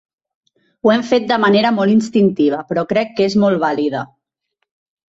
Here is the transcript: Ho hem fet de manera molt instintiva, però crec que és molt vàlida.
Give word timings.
Ho 0.85 0.91
hem 0.93 1.03
fet 1.09 1.27
de 1.33 1.37
manera 1.43 1.73
molt 1.77 1.95
instintiva, 1.97 2.65
però 2.73 2.87
crec 2.95 3.15
que 3.21 3.31
és 3.31 3.39
molt 3.47 3.67
vàlida. 3.69 4.07